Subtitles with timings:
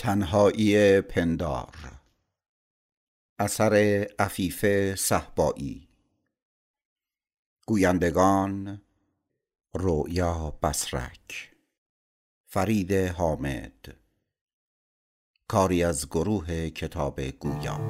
[0.00, 2.00] تنهایی پندار.
[3.38, 3.74] اثر
[4.18, 5.88] عفیف صهبایی.
[7.66, 8.82] گویندگان
[9.74, 11.52] رؤیا بسرک
[12.46, 13.96] فرید حامد.
[15.48, 17.80] کاری از گروه کتاب گویا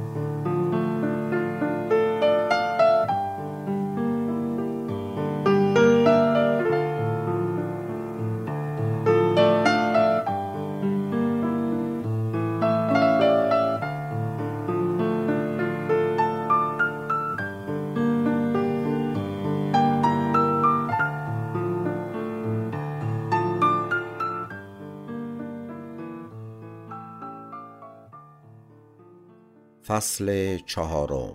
[29.90, 31.34] فصل چهارم.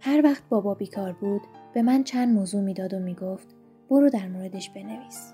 [0.00, 1.40] هر وقت بابا بیکار بود
[1.74, 3.56] به من چند موضوع می‌داد و می‌گفت
[3.90, 5.32] برو در موردش بنویس.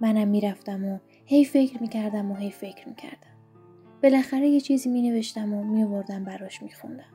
[0.00, 3.36] منم می‌رفتم و هی فکر می‌کردم و هی فکر می‌کردم.
[4.02, 7.14] بالاخره یه چیزی مینوشتم و میوردم براش میخوندم.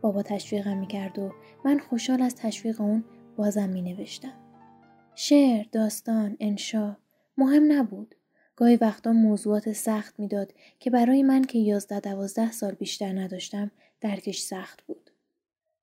[0.00, 1.32] بابا تشویقم می‌کرد و
[1.64, 3.04] من خوشحال از تشویق اون
[3.36, 4.40] بازم مینوشتم.
[5.14, 6.96] شعر، داستان، انشا
[7.38, 8.14] مهم نبود.
[8.60, 14.40] گاهی وقتا موضوعات سخت می‌داد که برای من که یازده دوازده سال بیشتر نداشتم درکش
[14.40, 15.10] سخت بود.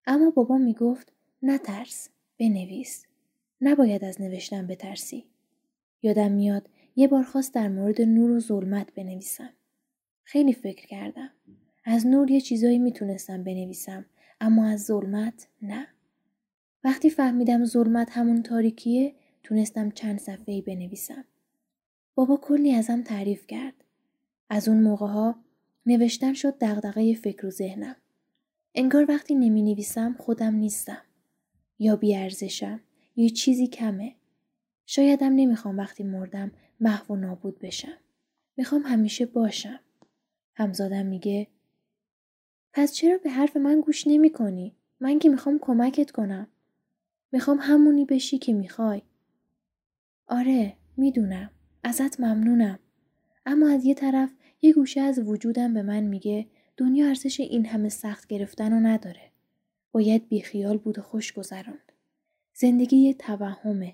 [0.05, 3.05] اما بابا می‌گفت نترس بنویس
[3.61, 5.25] نباید از نوشتن بترسی.
[6.01, 9.53] یادم میاد یه بار خواست در مورد نور و ظلمت بنویسم.
[10.23, 11.31] خیلی فکر کردم.
[11.85, 14.05] از نور یه چیزایی می‌تونستم بنویسم
[14.41, 15.87] اما از ظلمت نه.
[16.83, 21.25] وقتی فهمیدم ظلمت همون تاریکیه تونستم چند صفحه‌ای بنویسم.
[22.17, 23.73] بابا کلی ازم تعریف کرد.
[24.49, 25.35] از اون موقع ها
[25.85, 27.95] نوشتن شد دغدغه فکر و ذهنم.
[28.75, 31.01] انگار وقتی نمی نویسم خودم نیستم.
[31.79, 32.79] یا بیارزشم
[33.15, 34.15] یا چیزی کمه.
[34.85, 37.97] شایدم نمی‌خوام وقتی مردم محو و نابود بشم.
[38.57, 39.79] می‌خوام همیشه باشم.
[40.55, 41.47] همزادم میگه
[42.73, 46.47] پس چرا به حرف من گوش نمی کنی؟ من که می‌خوام کمکت کنم.
[47.31, 49.01] می‌خوام همونی بشی که می‌خوای.
[50.27, 51.51] آره می‌دونم.
[51.87, 52.79] ازت ممنونم.
[53.45, 57.89] اما از یه طرف یه گوشه از وجودم به من میگه دنیا ارزش این همه
[57.89, 59.31] سخت گرفتن رو نداره.
[59.91, 61.91] باید بیخیال بود و خوش گذراند.
[62.53, 63.93] زندگی یه توهمه.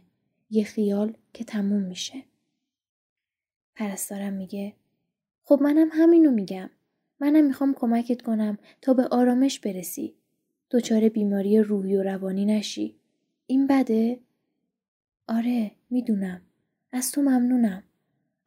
[0.50, 2.24] یه خیال که تموم میشه.
[3.76, 4.74] پرستارم میگه
[5.44, 6.70] خب منم همینو میگم.
[7.20, 10.14] منم می‌خوام کمکت کنم تا به آرامش برسی.
[10.72, 12.96] دچار بیماری روحی و روانی نشی.
[13.48, 14.20] این بده؟
[15.28, 16.42] آره می‌دونم.
[16.96, 17.84] از تو ممنونم.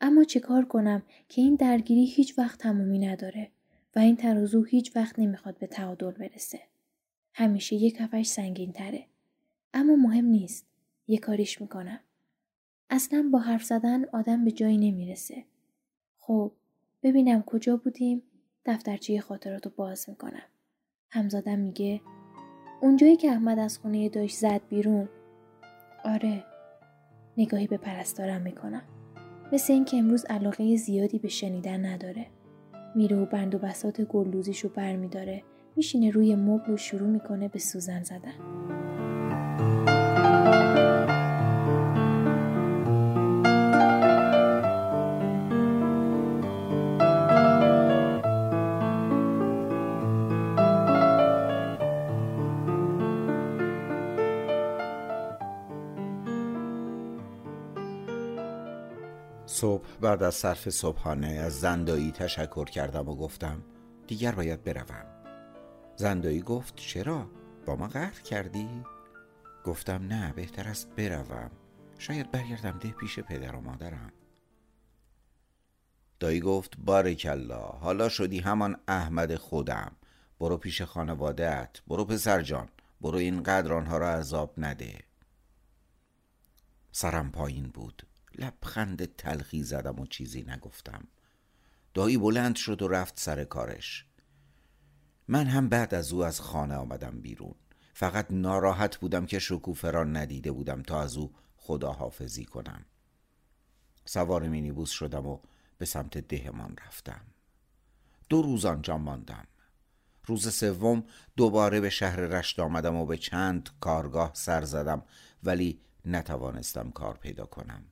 [0.01, 3.51] اما چه کار کنم که این درگیری هیچ وقت تمومی نداره
[3.97, 6.61] و این ترازو هیچ وقت نمی‌خواد به تعادل برسه.
[7.35, 9.07] همیشه یک کفش سنگین تره.
[9.75, 10.67] اما مهم نیست.
[11.09, 12.01] یه کاریش می‌کنم.
[12.91, 15.45] اصلا با حرف زدن آدم به جایی نمی‌رسه.
[16.19, 16.53] خب
[17.03, 18.23] ببینم کجا بودیم
[18.65, 20.47] دفترچه خاطراتو باز می‌کنم.
[21.11, 22.01] همزادم میگه
[22.81, 25.09] اونجایی که احمد از خونه داشت زد بیرون.
[26.05, 26.45] آره
[27.39, 28.83] نگاهی به پرستارم می‌کنم.
[29.53, 32.27] مثل اینکه امروز علاقه زیادی به شنیدن نداره.
[32.95, 35.43] میره و بند و بسات گلدوزیشو برمیداره
[35.77, 38.86] میشینه روی مبل و شروع می‌کنه به سوزن زدن.
[59.57, 63.63] صبح بعد از صرف صبحانه از زندایی تشکر کردم و گفتم
[64.07, 65.07] دیگر باید بروم.
[65.97, 67.31] زندایی گفت چرا؟
[67.67, 68.69] با ما قهر کردی؟
[69.65, 71.51] گفتم نه بهتر است بروم.
[71.99, 74.13] شاید برگردم ده پیش پدر و مادرم.
[76.21, 79.93] دایی گفت بارکلا حالا شدی همان احمد خودم.
[80.41, 82.69] برو پیش خانوادهت برو پسر جان
[83.01, 84.99] برو اینقدر آنها را عذاب نده.
[86.93, 88.07] سرم پایین بود.
[88.39, 91.09] لبخند تلخی زدم و چیزی نگفتم.
[91.95, 94.07] دایی بلند شد و رفت سر کارش.
[95.29, 97.55] من هم بعد از او از خانه آمدم بیرون.
[97.95, 102.85] فقط ناراحت بودم که شکوفه را ندیده بودم تا از او خداحافظی کنم.
[104.05, 105.39] سوار مینیبوس شدم و
[105.79, 107.21] به سمت دهمان رفتم.
[108.29, 109.47] دو روز آنجا ماندم.
[110.25, 111.05] روز سوم
[111.37, 115.03] دوباره به شهر رشت آمدم و به چند کارگاه سر زدم
[115.43, 117.85] ولی نتوانستم کار پیدا کنم.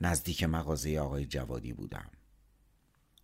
[0.00, 2.10] نزدیک مغازه آقای جوادی بودم.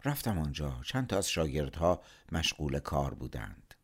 [0.04, 0.80] رفتم آنجا.
[0.84, 3.74] چند تا از شاگردها مشغول کار بودند.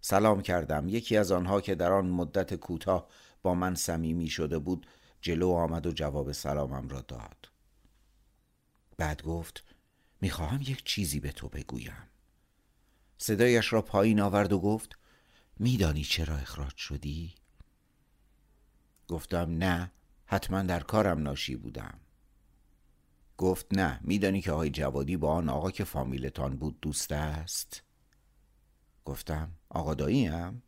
[0.00, 0.88] سلام کردم.
[0.88, 3.08] یکی از آنها که در آن مدت کوتاه
[3.42, 4.86] با من صمیمی شده بود
[5.20, 7.50] جلو آمد و جواب سلامم را داد.
[8.96, 9.64] بعد گفت
[10.20, 12.08] می‌خواهم یک چیزی به تو بگویم.
[13.18, 14.98] صدایش را پایین آورد و گفت
[15.58, 17.34] میدانی چرا اخراج شدی؟
[19.08, 19.92] گفتم نه
[20.26, 22.00] حتما در کارم ناشی بودم.
[23.38, 27.82] گفت نه میدانی که آقای جوادی با آن آقا که فامیلتان بود دوست است؟
[29.04, 30.62] گفتم آقا داییم؟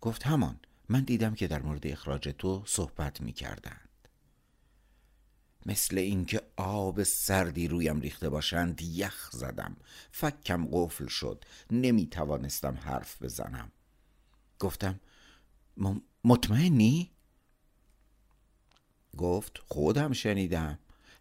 [0.00, 3.88] گفت همان من دیدم که در مورد اخراج تو صحبت می کردند
[5.66, 9.76] مثل اینکه آب سردی رویم ریخته باشند یخ زدم
[10.12, 13.72] فکم قفل شد نمی توانستم حرف بزنم
[14.58, 15.00] گفتم
[16.24, 17.10] مطمئنی؟
[19.16, 20.78] گفت خودم شنیدم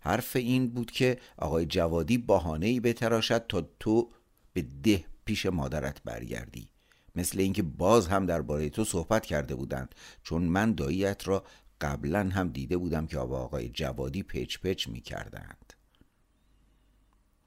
[0.08, 2.26] حرف این بود که آقای جوادی
[2.62, 4.10] ای بتراشد تا تو
[4.54, 6.70] به ده پیش مادرت برگردی.
[7.16, 11.44] مثل اینکه باز هم درباره تو صحبت کرده بودند چون من داییت را
[11.82, 15.74] قبلا هم دیده بودم که با آقای جوادی پچ پچ می کردند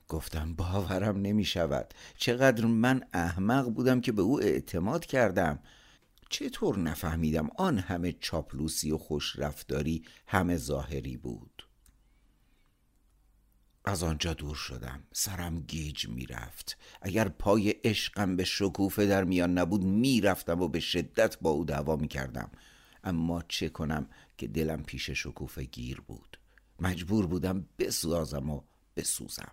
[0.08, 5.58] گفتم باورم نمی شود چقدر من احمق بودم که به او اعتماد کردم.
[6.30, 11.69] چطور نفهمیدم؟ آن همه چاپلوسی و خوش رفتاری همه ظاهری بود.
[13.90, 15.02] از آنجا دور شدم.
[15.12, 16.78] سرم گیج می‌رفت.
[17.02, 21.96] اگر پای عشقم به شکوفه در میان نبود می‌رفتم و به شدت با او دعوا
[21.96, 22.50] می‌کردم.
[23.04, 24.08] اما چه کنم
[24.38, 26.38] که دلم پیش شکوفه گیر بود.
[26.80, 28.60] مجبور بودم بسوزم و
[28.96, 29.52] بسوزم.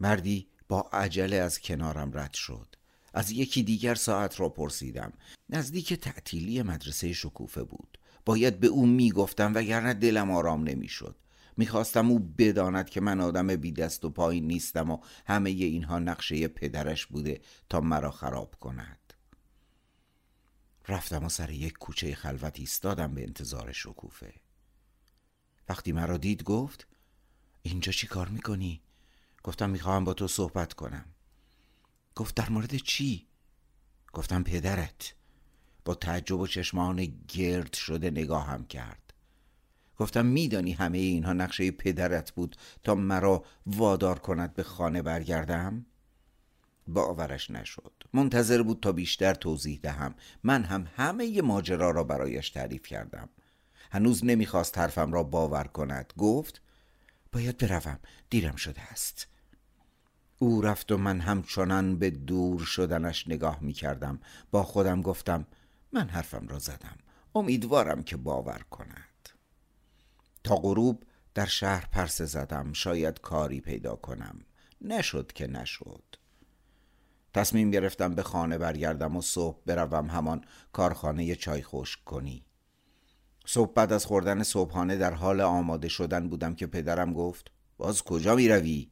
[0.00, 2.76] مردی با عجله از کنارم رد شد.
[3.14, 5.12] از یکی دیگر ساعت را پرسیدم.
[5.48, 7.98] نزدیک تعطیلی مدرسه شکوفه بود.
[8.24, 11.16] باید به او می‌گفتم وگرنه دلم آرام نمی‌شد.
[11.56, 16.48] می‌خواستم او بداند که من آدم بی دست و پایین نیستم و همه اینها نقشه
[16.48, 19.14] پدرش بوده تا مرا خراب کند.
[20.88, 24.34] رفتم و سر یک کوچه خلوت ایستادم به انتظار شکوفه.
[25.68, 26.86] وقتی مرا دید گفت
[27.62, 28.82] اینجا چی کار می‌کنی؟
[29.42, 31.04] گفتم می‌خواهم با تو صحبت کنم.
[32.14, 33.26] گفت در مورد چی؟
[34.12, 35.14] گفتم پدرت.
[35.84, 39.03] با تعجب و چشمان گرد شده نگاهم کرد.
[39.96, 45.86] گفتم میدانی همه اینها نقشه پدرت بود تا مرا وادار کند به خانه برگردم؟
[46.88, 47.92] باورش نشد.
[48.12, 50.14] منتظر بود تا بیشتر توضیح دهم.
[50.42, 53.28] من هم همه ماجرا را برایش تعریف کردم.
[53.90, 56.12] هنوز نمی‌خواست حرفم را باور کند.
[56.18, 56.60] گفت
[57.32, 57.98] باید بروم.
[58.30, 59.26] دیرم شده است.
[60.38, 64.20] او رفت و من همچنان به دور شدنش نگاه می کردم
[64.50, 65.46] با خودم گفتم
[65.92, 66.98] من حرفم را زدم.
[67.34, 69.13] امیدوارم که باور کند.
[70.44, 71.04] تا غروب
[71.34, 74.40] در شهر پرسه زدم شاید کاری پیدا کنم.
[74.80, 76.04] نشد که نشد.
[77.34, 82.44] تصمیم گرفتم به خانه برگردم و صبح بروم همان کارخانه چای خشک کنی.
[83.46, 88.34] صبح بعد از خوردن صبحانه در حال آماده شدن بودم که پدرم گفت باز کجا
[88.34, 88.90] می روی؟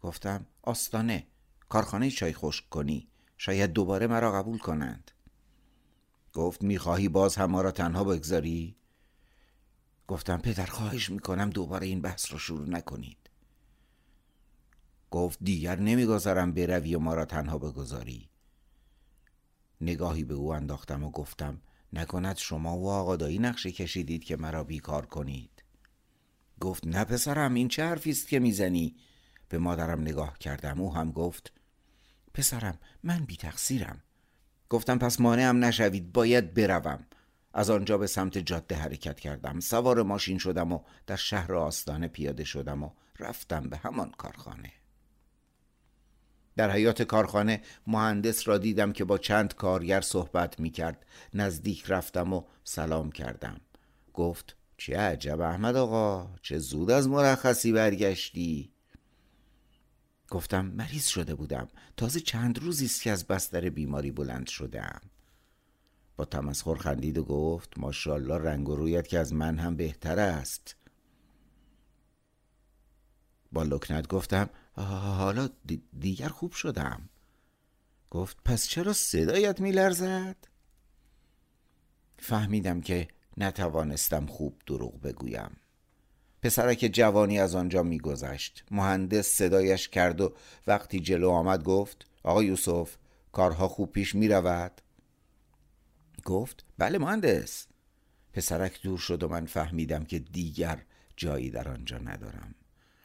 [0.00, 1.26] گفتم آستانه
[1.68, 3.08] کارخانه چای خشک کنی.
[3.36, 5.10] شاید دوباره مرا قبول کنند.
[6.32, 8.76] گفت می‌خواهی باز هم ما را تنها بگذاری؟
[10.12, 13.30] گفتم پدر خواهش می‌کنم دوباره این بحث را شروع نکنید.
[15.10, 18.28] گفت دیگر نمی‌گذارم بروی و ما را تنها بگذاری.
[19.80, 21.60] نگاهی به او انداختم و گفتم
[21.92, 25.64] نکند شما و آقادایی نقشه کشیدید که مرا بیکار کنید.
[26.60, 28.96] گفت نه پسرم این چه حرفی است که می‌زنی؟
[29.48, 31.52] به مادرم نگاه کردم او هم گفت
[32.34, 34.02] پسرم من بی تقصیرم
[34.68, 37.06] گفتم پس مانعم نشوید باید بروم.
[37.54, 39.60] از آنجا به سمت جاده حرکت کردم.
[39.60, 44.72] سوار ماشین شدم و در شهر آستانه پیاده شدم و رفتم به همان کارخانه.
[46.56, 52.32] در حیات کارخانه مهندس را دیدم که با چند کارگر صحبت می کرد نزدیک رفتم
[52.32, 53.60] و سلام کردم.
[54.14, 58.72] گفت چه عجب احمد آقا چه زود از مرخصی برگشتی.
[60.30, 61.68] گفتم مریض شده بودم.
[61.96, 65.00] تازه چند روزی است که از بستر بیماری بلند شدم.
[66.24, 70.76] تمسخر خندید و گفت ماشاءالله رنگ و رویت که از من هم بهتر است
[73.52, 74.50] با لکنت گفتم
[75.16, 75.48] حالا
[76.00, 77.08] دیگر خوب شدم
[78.10, 80.36] گفت پس چرا صدایت میلرزد؟
[82.18, 85.56] فهمیدم که نتوانستم خوب دروغ بگویم
[86.42, 90.32] پسرک جوانی از آنجا میگذشت مهندس صدایش کرد و
[90.66, 92.96] وقتی جلو آمد گفت آقا یوسف
[93.32, 94.72] کارها خوب پیش می رود؟
[96.24, 97.66] گفت بله مهندس.
[98.32, 100.82] پسرک دور شد و من فهمیدم که دیگر
[101.16, 102.54] جایی در آنجا ندارم.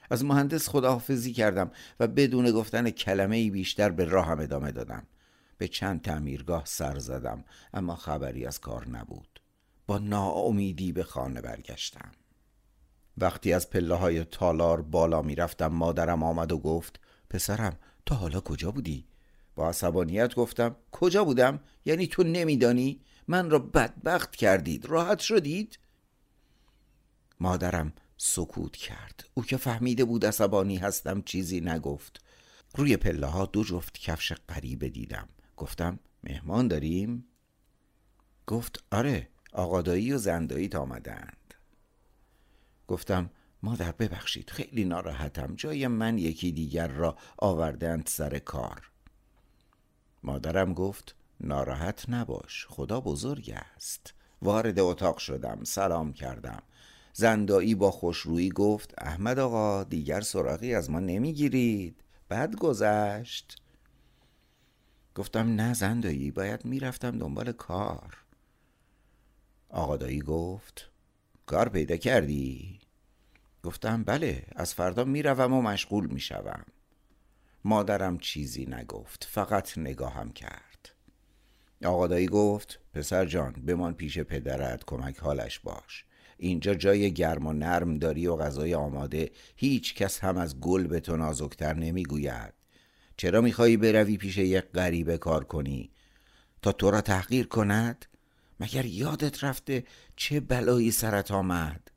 [0.10, 5.04] از مهندس خداحافظی کردم و بدون گفتن کلمه ای بیشتر به راهم ادامه دادم.
[5.58, 7.44] به چند تعمیرگاه سر زدم
[7.74, 9.42] اما خبری از کار نبود.
[9.88, 12.12] با ناامیدی به خانه برگشتم.
[13.18, 18.72] وقتی از پله های تالار بالا می‌رفتم مادرم آمد و گفت پسرم تا حالا کجا
[18.72, 19.06] بودی؟
[19.58, 25.80] با عصبانیت گفتم کجا بودم؟ یعنی تو نمیدانی؟ من را بدبخت کردید راحت شدید؟
[27.40, 32.22] مادرم سکوت کرد او که فهمیده بود عصبانی هستم چیزی نگفت
[32.76, 37.26] روی پله ها دو جفت کفش غریبه دیدم گفتم مهمان داریم؟
[38.48, 41.54] گفت آره آقادایی و زندایی آمدند
[42.88, 43.30] گفتم
[43.64, 48.92] مادر ببخشید خیلی ناراحتم جای من یکی دیگر را آوردند سر کار
[50.24, 54.14] مادرم گفت ناراحت نباش خدا بزرگ است.
[54.42, 56.62] وارد اتاق شدم سلام کردم.
[57.14, 62.04] زندایی با خوشرویی گفت احمد آقا دیگر سراغی از ما نمی‌گیرید.
[62.30, 63.62] بعد گذشت.
[65.16, 68.18] گفتم نه زندایی باید می‌رفتم دنبال کار.
[69.70, 70.92] آقادایی گفت
[71.46, 72.80] کار پیدا کردی؟
[73.64, 76.64] گفتم بله از فردا می‌روم و مشغول می‌شوم.
[77.68, 80.90] مادرم چیزی نگفت فقط نگاهم کرد.
[81.86, 86.06] آقادایی گفت پسر جان بمان پیش پدرت کمک حالش باش.
[86.38, 91.00] اینجا جای گرم و نرم داری و غذای آماده هیچ کس هم از گل به
[91.00, 92.54] تو نازکتر نمی‌گوید.
[93.18, 95.92] چرا میخوایی بروی پیش یک غریبه کار کنی؟
[96.62, 98.06] تا تو را تحقیر کند؟
[98.60, 99.84] مگر یادت رفته
[100.16, 101.92] چه بلایی سرت آمد؟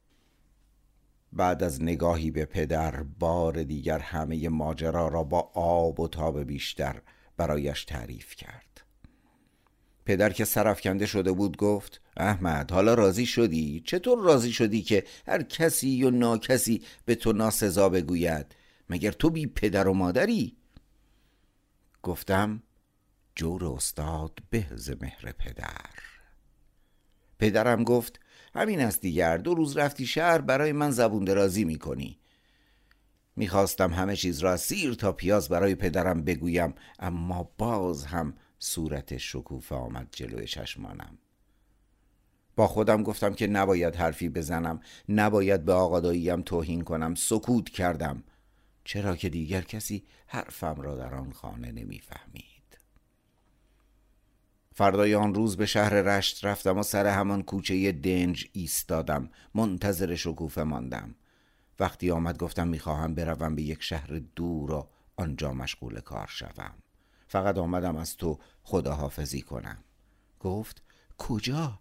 [1.33, 7.03] بعد از نگاهی به پدر بار دیگر همه ماجرا را با آب و تاب بیشتر
[7.37, 8.71] برایش تعریف کرد
[10.05, 15.43] پدر که سرفکنده شده بود گفت احمد حالا راضی شدی؟ چطور راضی شدی که هر
[15.43, 18.55] کسی و ناکسی به تو ناسزا بگوید؟
[18.89, 20.57] مگر تو بی پدر و مادری؟
[22.03, 22.63] گفتم
[23.35, 24.67] جور استاد به
[25.01, 25.91] مهر پدر
[27.39, 28.21] پدرم گفت
[28.55, 29.37] همین است دیگر.
[29.37, 32.19] دو روز رفتی شهر برای من زبون درازی می‌کنی.
[33.37, 39.75] می‌خواستم همه چیز را سیر تا پیاز برای پدرم بگویم اما باز هم صورت شکوفه
[39.75, 41.19] آمد جلوی چشمانم.
[42.57, 48.25] با خودم گفتم که نباید حرفی بزنم نباید به آقاداییم توهین کنم سکوت کردم.
[48.85, 52.50] چرا که دیگر کسی حرفم را در آن خانه نمی‌فهمید.
[54.81, 59.31] فردای آن روز به شهر رشت رفتم و سر همان کوچه دنج ایستادم.
[59.55, 61.15] منتظر شکوفه ماندم.
[61.81, 66.75] وقتی آمد گفتم می‌خواهم بروم به یک شهر دور و آنجا مشغول کار شوم.
[67.29, 69.79] فقط آمدم از تو خداحافظی کنم.
[70.41, 70.83] گفت
[71.19, 71.81] کجا؟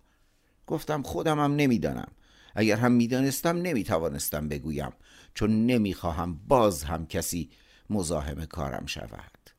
[0.67, 2.11] گفتم خودمم نمی‌دانم.
[2.55, 4.91] اگر هم می‌دانستم نمی‌توانستم بگویم.
[5.33, 7.49] چون نمی‌خواهم باز هم کسی
[7.89, 9.49] مزاحم کارم شود.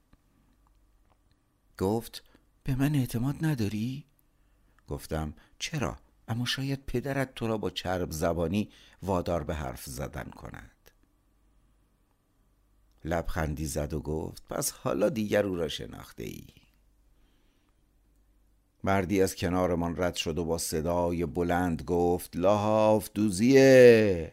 [1.78, 2.29] گفت
[2.64, 4.04] به من اعتماد نداری؟
[4.88, 5.98] گفتم چرا؟
[6.28, 8.70] اما شاید پدرت تو را با چرب زبانی
[9.02, 10.70] وادار به حرف زدن کند
[13.04, 16.44] لبخندی زد و گفت پس حالا دیگر او را شناخته ای
[18.84, 24.32] مردی از کنارمان رد شد و با صدای بلند گفت لاحاف دوزیه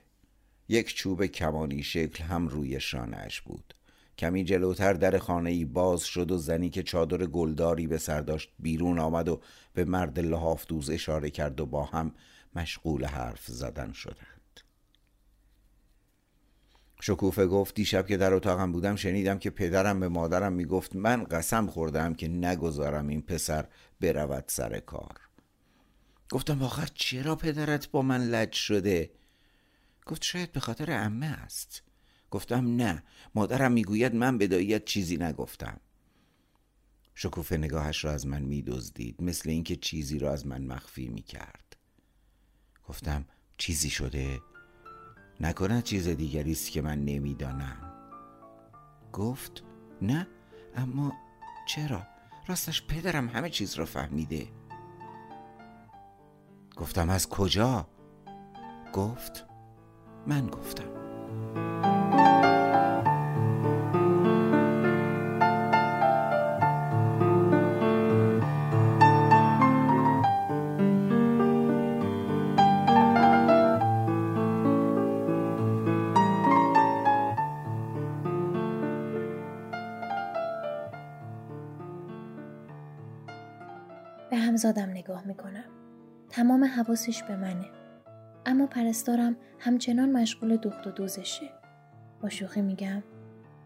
[0.70, 3.74] یک چوب کمانی شکل هم روی شانهش بود
[4.18, 8.52] کمی جلوتر در خانه ای باز شد و زنی که چادر گلداری به سر داشت
[8.60, 9.42] بیرون آمد و
[9.74, 12.12] به مرد لحاف دوز اشاره کرد و با هم
[12.56, 14.38] مشغول حرف زدن شدند.
[17.02, 21.68] شکوفه گفت دیشب که در اتاقم بودم شنیدم که پدرم به مادرم می‌گفت من قسم
[21.68, 23.68] خوردم که نگذارم این پسر
[24.02, 25.20] برود سر کار.
[26.32, 29.12] گفتم واقعا چرا پدرت با من لج شده؟
[30.06, 31.84] گفت شاید به خاطر امه است.
[32.32, 33.04] گفتم نه.
[33.36, 35.80] مادرم می‌گوید من به داییت چیزی نگفتم.
[37.16, 41.78] شکوفه نگاهش را از من میدزدید مثل اینکه چیزی را از من مخفی می‌کرد.
[42.88, 43.26] گفتم
[43.58, 44.40] چیزی شده؟
[45.40, 47.94] نکند چیز دیگری است که من نمی‌دانم.
[49.14, 49.64] گفت
[50.02, 50.28] نه
[50.76, 51.14] اما
[51.68, 52.08] چرا؟
[52.48, 54.48] راستش پدرم همه چیز را فهمیده.
[56.76, 57.88] گفتم از کجا؟
[58.94, 59.46] گفت
[60.28, 61.97] من گفتم.
[84.58, 85.64] همزادم نگاه می‌کنم.
[86.30, 87.66] تمام حواسش به منه.
[88.46, 91.50] اما پرستارم همچنان مشغول دخت و دوزشه.
[92.22, 93.04] با شوخی میگم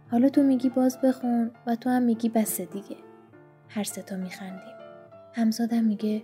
[0.10, 2.98] حالا تو میگی باز بخون و تو هم میگی بس دیگه.
[3.70, 4.76] هر ستا میخندیم.
[5.34, 6.24] همزادم میگه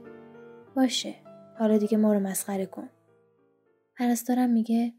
[0.76, 1.16] باشه
[1.60, 2.90] حالا دیگه ما رو مسخره کن.
[3.98, 4.94] پرستارم میگه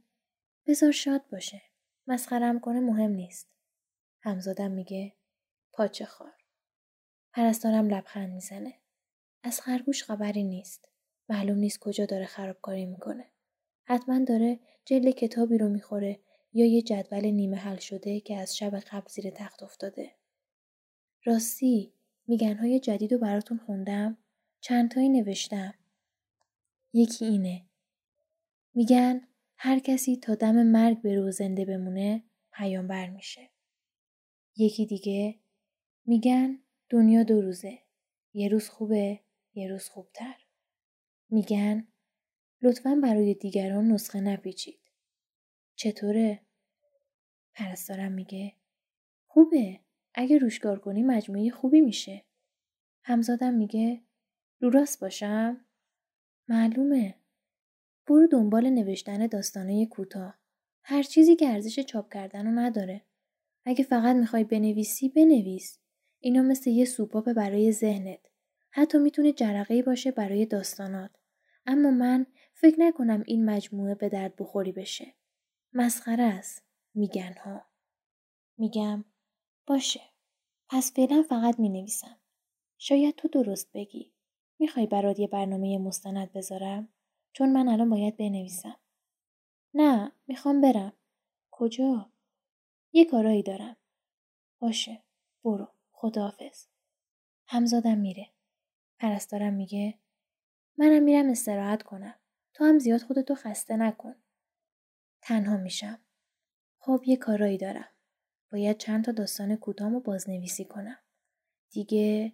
[0.66, 1.62] بذار شاد باشه.
[2.06, 3.48] مسخرم کنه مهم نیست.
[4.22, 5.16] همزادم میگه
[5.72, 6.32] پاچه خار.
[7.32, 8.74] پرستارم لبخند می‌زنه.
[9.42, 10.88] از خرگوش خبری نیست.
[11.28, 13.24] معلوم نیست کجا داره خرابکاری می‌کنه.
[13.84, 16.20] حتما داره جلد کتابی رو می‌خوره
[16.52, 20.14] یا یه جدول نیمه حل شده که از شب قبل زیر تخت افتاده.
[21.24, 21.92] راستی
[22.26, 24.18] میگنهای جدید رو براتون خوندم
[24.60, 25.74] چند تایی نوشتم.
[26.92, 27.62] یکی اینه.
[28.74, 33.50] میگن هر کسی تا دم مرگ به زنده بمونه پیامبر میشه.
[34.56, 35.38] یکی دیگه
[36.06, 37.78] میگن دنیا دو روزه.
[38.34, 39.20] یه روز خوبه
[39.58, 40.34] یه روز خوبتر.
[41.30, 41.88] میگن
[42.62, 44.80] لطفا برای دیگران نسخه نپیچید.
[45.76, 46.40] چطوره؟
[47.54, 48.52] پرستارم میگه
[49.26, 49.80] خوبه.
[50.14, 52.24] اگه روشگار کنی مجموعه خوبی میشه.
[53.02, 54.02] همزادم میگه
[54.60, 55.64] رو راست باشم؟
[56.48, 57.14] معلومه.
[58.06, 60.38] برو دنبال نوشتن داستانه کوتاه.
[60.82, 63.04] هر چیزی که ارزش چاپ کردن رو نداره.
[63.64, 65.78] اگه فقط می‌خوای بنویسی بنویس.
[66.20, 68.27] اینا مثل یه سوپاپ برای ذهنت.
[68.70, 71.10] حتی می‌تونه جرقه باشه برای داستانات.
[71.66, 75.14] اما من فکر نکنم این مجموعه به درد بخوری بشه.
[75.72, 76.62] مسخره است.
[76.94, 77.62] میگن ها.
[78.58, 79.04] میگم
[79.66, 80.00] باشه.
[80.68, 82.16] پس فعلا فقط می نویسم.
[82.78, 84.12] شاید تو درست بگی.
[84.58, 86.88] می‌خوای برات یه برنامه مستند بذارم؟
[87.32, 88.76] چون من الان باید بنویسم.
[89.74, 90.92] نه می‌خوام برم.
[91.50, 92.12] کجا؟
[92.92, 93.76] یه کارایی دارم.
[94.58, 95.02] باشه.
[95.44, 95.68] برو.
[95.92, 96.66] خداحافظ.
[97.46, 98.26] همزادم میره.
[98.98, 99.98] پرستارم میگه
[100.78, 102.14] منم میرم استراحت کنم.
[102.54, 104.14] تو هم زیاد خودتو خسته نکن.
[105.22, 105.98] تنها میشم.
[106.78, 107.88] خب یه کارایی دارم.
[108.52, 110.98] باید چند تا داستان کوتاه بازنویسی کنم.
[111.70, 112.32] دیگه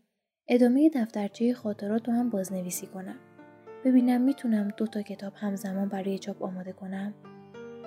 [0.49, 3.19] ادامه دفترچه خاطرات رو هم بازنویسی کنم.
[3.85, 7.15] ببینم می‌تونم دو تا کتاب همزمان برای چاپ آماده کنم.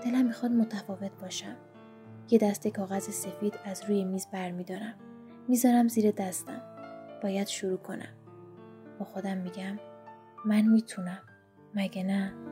[0.04, 1.56] دلم می‌خواد متفاوت باشم.
[2.30, 4.96] یه دسته کاغذ سفید از روی میز برمیدارم.
[5.48, 6.62] می‌ذارم زیر دستم.
[7.24, 8.16] باید شروع کنم.
[9.00, 9.80] با خودم میگم
[10.46, 11.22] من می‌تونم.
[11.76, 12.47] مگه نه؟